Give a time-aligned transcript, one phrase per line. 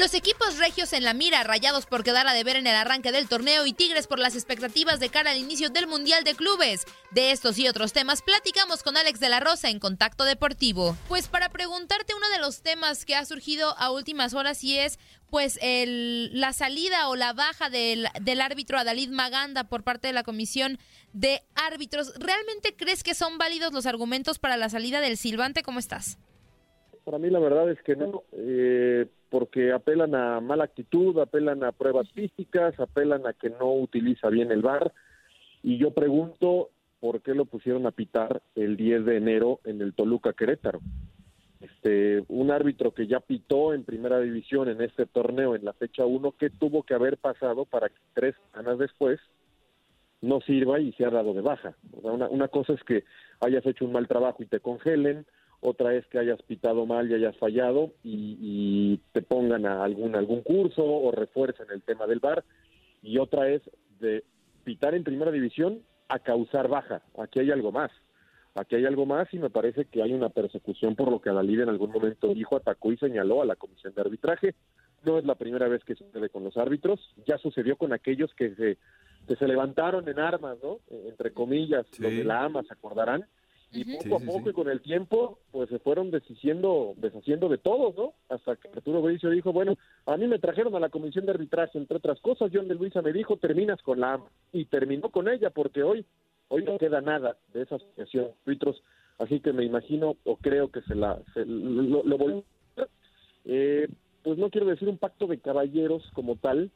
[0.00, 3.28] Los equipos regios en la mira, rayados por quedar a deber en el arranque del
[3.28, 6.86] torneo y Tigres por las expectativas de cara al inicio del Mundial de Clubes.
[7.10, 10.96] De estos y otros temas platicamos con Alex de la Rosa en Contacto Deportivo.
[11.06, 14.98] Pues para preguntarte uno de los temas que ha surgido a últimas horas y es
[15.28, 18.06] pues el, la salida o la baja del,
[18.40, 20.78] árbitro Adalid Maganda por parte de la Comisión
[21.12, 22.14] de Árbitros.
[22.18, 25.62] ¿Realmente crees que son válidos los argumentos para la salida del silbante?
[25.62, 26.18] ¿Cómo estás?
[27.04, 28.22] Para mí la verdad es que no.
[28.32, 34.28] Eh porque apelan a mala actitud, apelan a pruebas físicas, apelan a que no utiliza
[34.28, 34.92] bien el VAR.
[35.62, 39.94] Y yo pregunto, ¿por qué lo pusieron a pitar el 10 de enero en el
[39.94, 40.80] Toluca Querétaro?
[41.60, 46.06] Este, un árbitro que ya pitó en primera división en este torneo en la fecha
[46.06, 49.20] 1, ¿qué tuvo que haber pasado para que tres semanas después
[50.22, 51.76] no sirva y sea dado de baja?
[52.02, 53.04] una, una cosa es que
[53.40, 55.26] hayas hecho un mal trabajo y te congelen,
[55.60, 60.42] otra es que hayas pitado mal y hayas fallado y, te pongan a algún, algún
[60.42, 62.44] curso o refuercen el tema del VAR,
[63.02, 63.62] y otra es
[64.00, 64.24] de
[64.64, 67.02] pitar en primera división a causar baja.
[67.18, 67.90] Aquí hay algo más.
[68.54, 71.42] Aquí hay algo más y me parece que hay una persecución por lo que la
[71.42, 74.54] liga en algún momento dijo, atacó y señaló a la comisión de arbitraje.
[75.04, 78.54] No es la primera vez que sucede con los árbitros, ya sucedió con aquellos que
[78.56, 78.76] se,
[79.28, 80.80] que se levantaron en armas, ¿no?
[81.08, 83.24] Entre comillas, los de la AMA se acordarán,
[83.72, 87.94] y poco a poco y con el tiempo pues se fueron deshaciendo, deshaciendo de todos,
[87.96, 88.14] ¿no?
[88.28, 91.78] Hasta que Arturo Bericio dijo, bueno, a mí me trajeron a la comisión de arbitraje,
[91.78, 95.28] entre otras cosas, John de Luisa me dijo, terminas con la AMA, y terminó con
[95.28, 96.04] ella, porque hoy,
[96.48, 98.82] hoy no queda nada de esa asociación de árbitros,
[99.18, 102.44] así que me imagino o creo que se la, lo, lo,
[103.44, 103.88] eh,
[104.22, 106.70] pues no quiero decir un pacto de caballeros como tal,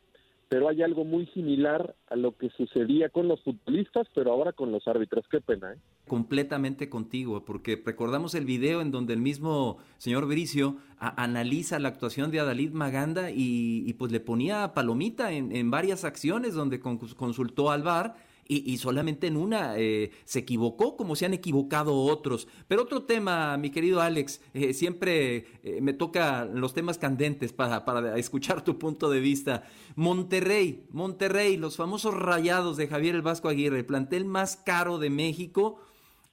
[0.49, 4.73] pero hay algo muy similar a lo que sucedía con los futbolistas, pero ahora con
[4.73, 5.25] los árbitros.
[5.31, 5.79] Qué pena, ¿eh?
[6.07, 12.31] Completamente contigo, porque recordamos el video en donde el mismo señor Bericio analiza la actuación
[12.31, 17.83] de Adalid Maganda y, pues le ponía palomita en, en varias acciones donde consultó al
[17.83, 18.15] VAR
[18.47, 22.49] y, solamente en una eh, se equivocó como se han equivocado otros.
[22.69, 27.85] Pero otro tema, mi querido Alex, eh, siempre eh, me toca los temas candentes para,
[27.85, 29.65] para escuchar tu punto de vista.
[29.97, 35.11] Monterrey, Monterrey, los famosos rayados de Javier el Vasco Aguirre, el plantel más caro de
[35.11, 35.81] México.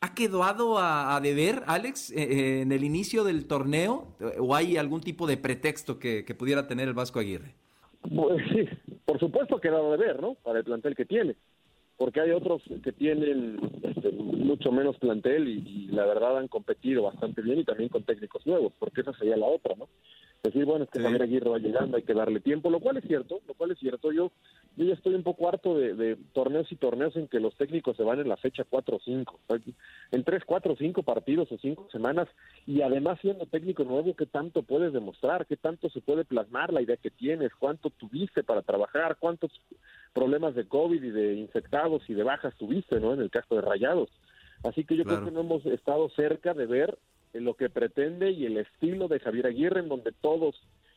[0.03, 4.16] ¿Ha quedado a, deber, Alex, en el inicio del torneo?
[4.39, 7.53] ¿O hay algún tipo de pretexto que, que pudiera tener el Vasco Aguirre?
[8.01, 8.67] Pues sí,
[9.05, 10.33] por supuesto ha quedado a deber, ¿no?
[10.33, 11.35] Para el plantel que tiene
[12.01, 17.44] porque hay otros que tienen este, mucho menos plantel y, la verdad han competido bastante
[17.44, 19.88] bien y también con técnicos nuevos, porque esa sería la otra, ¿no?
[20.44, 23.03] Decir, bueno, es que Javier Aguirre va llegando, hay que darle tiempo, lo cual es
[23.03, 24.12] cierto, lo cual es cierto.
[24.12, 24.31] Yo,
[24.75, 28.02] yo ya estoy un poco harto de, torneos y torneos en que los técnicos se
[28.02, 29.40] van en la fecha 4 o 5,
[30.12, 32.28] en 3, 4 o 5 partidos o 5 semanas,
[32.66, 35.46] y además siendo técnico nuevo, ¿qué tanto puedes demostrar?
[35.46, 37.52] ¿Qué tanto se puede plasmar la idea que tienes?
[37.59, 39.18] ¿Cuánto tuviste para trabajar?
[39.19, 39.52] ¿Cuántos
[40.12, 43.13] problemas de COVID y de infectados y de bajas tuviste, ¿no?
[43.13, 44.09] En el caso de Rayados.
[44.63, 46.97] Así que yo creo que no hemos estado cerca de ver
[47.34, 50.56] lo que pretende y el estilo de Javier Aguirre, en donde todos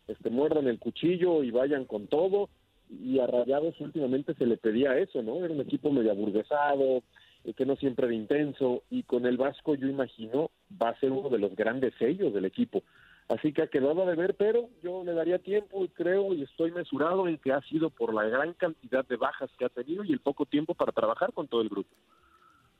[0.09, 2.49] este, muerdan el cuchillo y vayan con todo.
[2.91, 5.44] Y a Rayados últimamente se le pedía eso, ¿no?
[5.44, 7.03] Era un equipo medio aburguesado,
[7.44, 8.83] eh, que no siempre era intenso.
[8.91, 10.50] Y con el Vasco, yo imagino,
[10.81, 12.83] va a ser uno de los grandes sellos del equipo.
[13.28, 16.73] Así que ha quedado de ver, pero yo le daría tiempo y creo y estoy
[16.73, 20.12] mesurado en que ha sido por la gran cantidad de bajas que ha tenido y
[20.12, 21.89] el poco tiempo para trabajar con todo el grupo.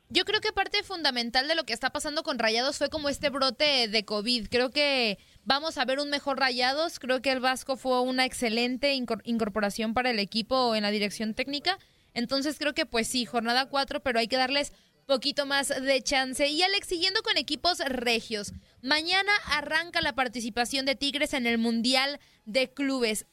[0.09, 3.29] Yo creo que parte fundamental de lo que está pasando con Rayados fue como este
[3.29, 4.47] brote de COVID.
[4.49, 6.99] Creo que vamos a ver un mejor Rayados.
[6.99, 11.79] Creo que el Vasco fue una excelente incorporación para el equipo en la dirección técnica.
[12.13, 14.73] Entonces creo que pues sí, jornada 4, pero hay que darles
[15.07, 16.47] poquito más de chance.
[16.47, 22.19] Y Alex, siguiendo con equipos regios, mañana arranca la participación de Tigres en el Mundial
[22.45, 23.25] de Clubes.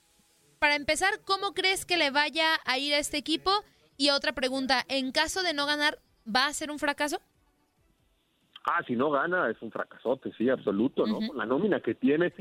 [0.58, 3.52] Para empezar, ¿cómo crees que le vaya a ir a este equipo?
[3.96, 7.19] Y otra pregunta, en caso de no ganar, ¿va a ser un fracaso?
[8.64, 11.19] Ah, si no gana es un fracasote, sí, absoluto, ¿no?
[11.34, 12.32] La nómina que tiene,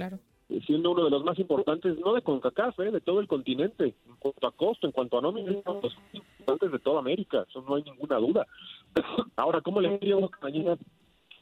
[0.66, 2.92] siendo uno de los más importantes, no de CONCACAF, ¿eh?
[2.92, 6.72] de todo el continente, en cuanto a costo, en cuanto a nómina, los más importantes
[6.72, 8.46] de toda América, eso no hay ninguna duda.
[9.36, 10.78] Ahora, ¿cómo le digo que mañana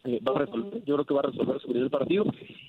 [0.06, 0.83] eh, va a resolver?
[0.86, 2.25] Yo creo que va a resolver su el partido.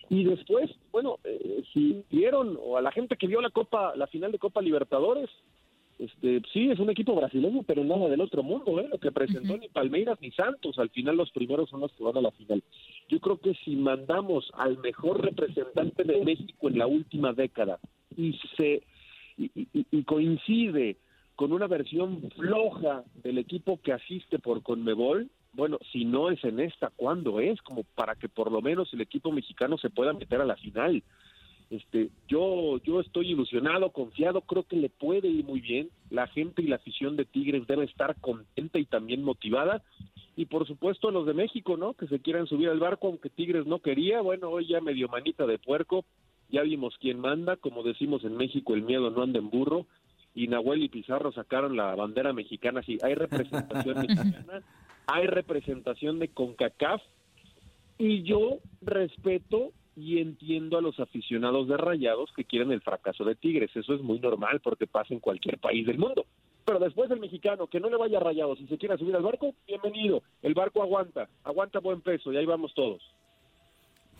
[0.08, 4.06] Y después, bueno, eh, si vieron, o a la gente que vio la Copa, la
[4.06, 5.31] final de Copa Libertadores,
[6.00, 8.88] este, sí, es un equipo brasileño, pero nada del otro mundo, ¿eh?
[8.91, 12.17] Lo que presentó ni Palmeiras ni Santos, al final los primeros son los que van
[12.17, 12.62] a la final.
[13.11, 17.79] Yo creo que si mandamos al mejor representante de México en la última década
[18.17, 18.82] y se
[19.37, 20.97] y, coincide
[21.37, 26.61] con una versión floja del equipo que asiste por Conmebol, bueno, si no es en
[26.61, 27.61] esta, ¿cuándo es?
[27.61, 31.03] Como para que por lo menos el equipo mexicano se pueda meter a la final.
[31.70, 35.88] Este, yo, yo estoy ilusionado, confiado, creo que le puede ir muy bien.
[36.11, 39.82] La gente y la afición de Tigres debe estar contenta y también motivada.
[40.37, 41.94] Y por supuesto los de México, ¿no?
[41.94, 44.20] Que se quieran subir al barco, aunque Tigres no quería.
[44.20, 46.05] Bueno, hoy ya medio manita de puerco.
[46.49, 47.56] Ya vimos quién manda.
[47.56, 49.87] Como decimos en México, el miedo no anda en burro.
[50.34, 52.82] Y Nahuel y Pizarro sacaron la bandera mexicana.
[52.82, 54.62] Sí, hay representación mexicana,
[55.06, 57.00] hay representación de CONCACAF.
[57.99, 63.35] Y yo respeto y entiendo a los aficionados de Rayados que quieren el fracaso de
[63.35, 63.70] Tigres.
[63.75, 66.25] Eso es muy normal porque pasa en cualquier país del mundo.
[66.64, 69.23] Pero después el mexicano, que no le vaya a Rayados y se quiera subir al
[69.23, 70.23] barco, bienvenido.
[70.43, 73.02] El barco aguanta, aguanta buen peso y ahí vamos todos.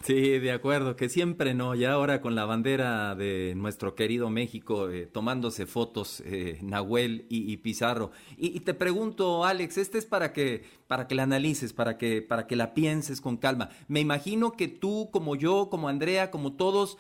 [0.03, 4.89] Sí, de acuerdo, que siempre no, ya ahora con la bandera de nuestro querido México
[4.89, 8.11] eh, tomándose fotos, eh, Nahuel y, Pizarro.
[8.39, 12.47] Y, te pregunto, Alex, este es para que, para que la analices, para que, para
[12.47, 13.69] que la pienses con calma.
[13.89, 16.97] Me imagino que tú, como yo, como Andrea, como todos,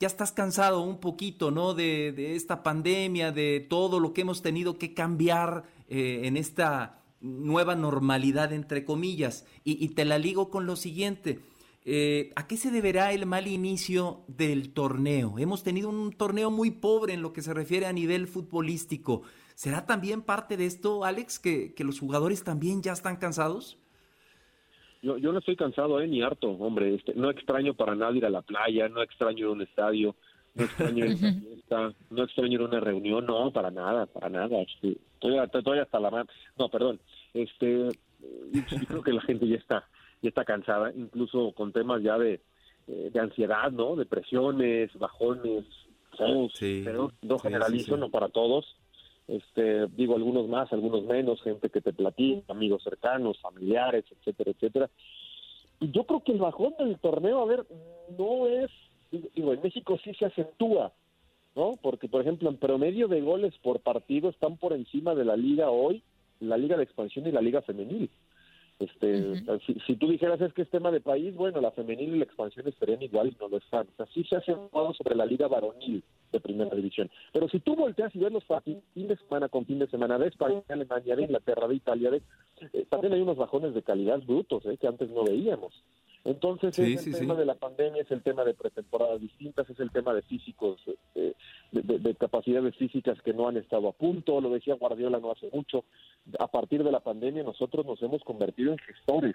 [0.00, 1.74] ya estás cansado un poquito, ¿no?
[1.74, 6.98] De, de esta pandemia, de todo lo que hemos tenido que cambiar eh, en esta
[7.20, 9.46] nueva normalidad, entre comillas.
[9.62, 11.38] Y, y te la ligo con lo siguiente
[11.84, 15.38] eh, ¿A qué se deberá el mal inicio del torneo?
[15.38, 19.22] Hemos tenido un torneo muy pobre en lo que se refiere a nivel futbolístico.
[19.54, 23.78] ¿Será también parte de esto, Alex, que, los jugadores también ya están cansados?
[25.02, 26.94] Yo, yo no estoy cansado, eh, ni harto, hombre.
[26.94, 30.14] Este, no extraño para nada ir a la playa, no extraño ir a un estadio,
[30.54, 34.04] no extraño ir a una fiesta, no extraño ir a una reunión, no, para nada,
[34.04, 34.60] para nada.
[34.60, 36.28] Este, estoy, hasta la mano.
[36.58, 37.00] No, perdón.
[37.32, 37.88] Este,
[38.52, 39.88] yo creo que la gente ya está
[40.22, 42.40] y está cansada, incluso con temas ya de,
[42.86, 43.96] eh, de ansiedad, ¿no?
[43.96, 45.64] Depresiones, bajones,
[46.84, 48.76] pero no generalizo, no para todos.
[49.28, 54.90] Este, digo algunos más, algunos menos, gente que te platica, amigos cercanos, familiares, etcétera, etcétera.
[55.78, 57.64] Y yo creo que el bajón del torneo, a ver,
[58.18, 58.70] no es,
[59.10, 60.92] digo, en México sí se acentúa,
[61.54, 61.78] ¿no?
[61.80, 65.70] Porque, por ejemplo, en promedio de goles por partido están por encima de la liga
[65.70, 66.02] hoy,
[66.40, 68.10] la liga de expansión y la liga femenil.
[68.80, 69.44] Este,
[69.86, 72.66] si, tú dijeras es que es tema de país, bueno, la femenil y la expansión
[72.66, 73.86] estarían igual y no lo están.
[73.86, 77.10] O sea, sí se ha centrado sobre la liga varonil de primera división.
[77.30, 80.18] Pero si tú volteas y ves los partidos fin de semana con fin de semana
[80.18, 82.22] de España, de Alemania, de Inglaterra, de Italia, de,
[82.72, 85.74] eh, también hay unos bajones de calidad brutos eh, que antes no veíamos.
[86.24, 89.90] Entonces es el tema de la pandemia, es el tema de pretemporadas distintas, es el
[89.90, 90.78] tema de físicos,
[91.14, 91.32] eh,
[91.72, 95.84] de, capacidades físicas que no han estado a punto, lo decía Guardiola no hace mucho.
[96.38, 99.34] A partir de la pandemia nosotros nos hemos convertido en gestores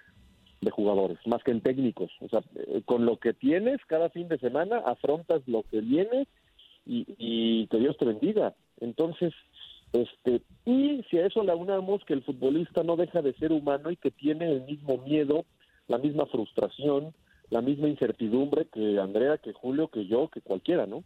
[0.62, 2.12] de jugadores, más que en técnicos.
[2.22, 6.28] O sea, eh, con lo que tienes cada fin de semana afrontas lo que viene
[6.86, 8.54] y, y que Dios te bendiga.
[8.80, 9.34] Entonces,
[9.92, 13.90] este, y si a eso le aunamos que el futbolista no deja de ser humano
[13.90, 15.46] y que tiene el mismo miedo
[15.88, 17.14] la misma frustración,
[17.50, 21.04] la misma incertidumbre que Andrea, que Julio, que yo, que cualquiera, ¿no?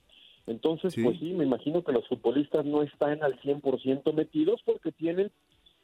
[0.47, 5.31] Entonces, pues sí, me imagino que los futbolistas no están al 100% metidos porque tienen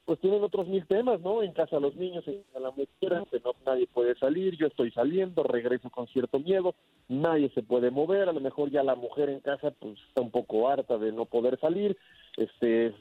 [0.06, 1.42] pues tienen otros mil temas, ¿no?
[1.42, 4.92] En casa los niños, en casa la mujer, que no, nadie puede salir, yo estoy
[4.92, 6.75] saliendo, regreso con cierto miedo,
[7.10, 10.30] nadie se puede mover, a lo mejor ya la mujer en casa pues está un
[10.30, 11.98] poco harta de no poder salir,
[12.38, 12.94] este,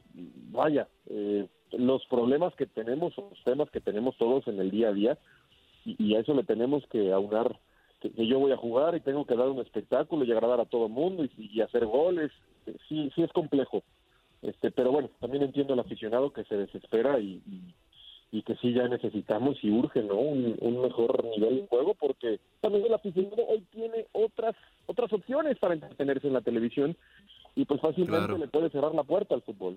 [0.50, 4.92] vaya, eh, los problemas que tenemos, los temas que tenemos todos en el día a
[4.94, 5.18] día,
[5.84, 7.58] y, a eso le tenemos que aunar
[8.00, 10.86] que, yo voy a jugar y tengo que dar un espectáculo y agradar a todo
[10.86, 12.30] el mundo y, hacer goles.
[12.88, 13.82] Sí, sí es complejo.
[14.42, 17.42] Este, pero bueno, también entiendo al aficionado que se desespera y,
[18.30, 20.16] y, que sí ya necesitamos y urge, ¿no?
[20.16, 24.54] Un, mejor nivel de juego porque también el aficionado hoy tiene otras
[24.86, 26.96] otras opciones para entretenerse en la televisión
[27.54, 29.76] y pues fácilmente le puede cerrar la puerta al fútbol.